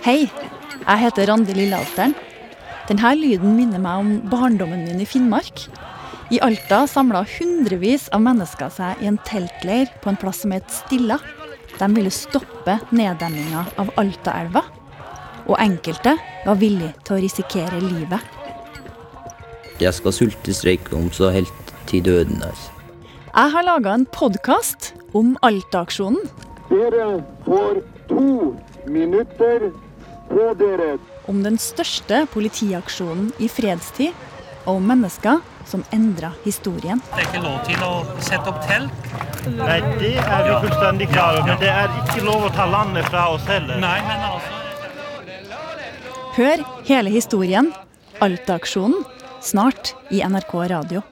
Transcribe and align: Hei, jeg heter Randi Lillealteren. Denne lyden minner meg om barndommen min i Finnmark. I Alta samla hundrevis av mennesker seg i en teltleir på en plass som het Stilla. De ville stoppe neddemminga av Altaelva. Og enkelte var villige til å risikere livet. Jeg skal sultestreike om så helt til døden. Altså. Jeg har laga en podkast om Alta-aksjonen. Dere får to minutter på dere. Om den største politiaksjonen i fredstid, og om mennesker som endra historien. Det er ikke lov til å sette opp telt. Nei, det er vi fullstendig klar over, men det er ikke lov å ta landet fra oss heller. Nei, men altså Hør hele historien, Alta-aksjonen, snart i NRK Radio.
Hei, 0.00 0.30
jeg 0.80 1.00
heter 1.02 1.28
Randi 1.28 1.52
Lillealteren. 1.52 2.14
Denne 2.88 3.10
lyden 3.18 3.52
minner 3.52 3.82
meg 3.84 3.98
om 4.00 4.12
barndommen 4.32 4.86
min 4.86 5.02
i 5.04 5.04
Finnmark. 5.04 5.66
I 6.32 6.38
Alta 6.40 6.86
samla 6.88 7.20
hundrevis 7.28 8.06
av 8.16 8.22
mennesker 8.24 8.72
seg 8.72 9.02
i 9.04 9.10
en 9.10 9.18
teltleir 9.28 9.90
på 10.00 10.08
en 10.08 10.16
plass 10.16 10.40
som 10.40 10.54
het 10.56 10.72
Stilla. 10.72 11.18
De 11.76 11.88
ville 11.92 12.12
stoppe 12.16 12.78
neddemminga 12.96 13.66
av 13.82 13.92
Altaelva. 14.00 14.62
Og 15.44 15.60
enkelte 15.60 16.16
var 16.46 16.56
villige 16.62 16.94
til 17.04 17.18
å 17.18 17.20
risikere 17.20 17.82
livet. 17.84 18.24
Jeg 19.84 19.92
skal 19.98 20.16
sultestreike 20.16 20.96
om 20.96 21.12
så 21.12 21.28
helt 21.36 21.74
til 21.92 22.06
døden. 22.08 22.40
Altså. 22.40 22.72
Jeg 23.34 23.52
har 23.52 23.68
laga 23.68 23.98
en 23.98 24.08
podkast 24.16 24.94
om 25.12 25.36
Alta-aksjonen. 25.44 26.24
Dere 26.72 27.20
får 27.44 27.84
to 28.08 28.56
minutter 28.88 29.68
på 30.30 30.50
dere. 30.58 30.96
Om 31.30 31.42
den 31.44 31.58
største 31.60 32.24
politiaksjonen 32.32 33.32
i 33.42 33.48
fredstid, 33.50 34.14
og 34.64 34.78
om 34.78 34.86
mennesker 34.90 35.40
som 35.68 35.82
endra 35.94 36.32
historien. 36.44 37.00
Det 37.10 37.22
er 37.22 37.28
ikke 37.28 37.42
lov 37.44 37.58
til 37.66 37.84
å 37.86 37.92
sette 38.22 38.50
opp 38.50 38.62
telt. 38.66 39.12
Nei, 39.56 39.78
det 40.00 40.16
er 40.20 40.42
vi 40.46 40.56
fullstendig 40.66 41.08
klar 41.12 41.38
over, 41.38 41.52
men 41.52 41.62
det 41.62 41.70
er 41.72 41.94
ikke 42.02 42.24
lov 42.26 42.48
å 42.48 42.50
ta 42.54 42.66
landet 42.68 43.06
fra 43.08 43.28
oss 43.34 43.46
heller. 43.48 43.80
Nei, 43.82 43.98
men 44.08 44.26
altså 44.30 44.58
Hør 46.30 46.62
hele 46.86 47.10
historien, 47.10 47.72
Alta-aksjonen, 48.22 49.02
snart 49.42 49.94
i 50.14 50.20
NRK 50.22 50.52
Radio. 50.70 51.02